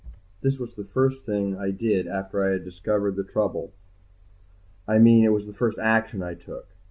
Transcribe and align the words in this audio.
This 0.41 0.57
was 0.57 0.73
the 0.73 0.83
first 0.83 1.25
thing 1.27 1.55
I 1.55 1.69
did 1.69 2.07
after 2.07 2.43
I 2.43 2.53
had 2.53 2.63
discovered 2.65 3.15
the 3.15 3.23
trouble. 3.23 3.71
I 4.87 4.97
mean 4.97 5.23
it 5.23 5.31
was 5.31 5.45
the 5.45 5.53
first 5.53 5.77
action 5.77 6.23
I 6.23 6.33
took. 6.33 6.69